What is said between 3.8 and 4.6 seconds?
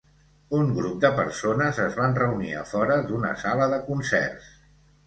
concerts.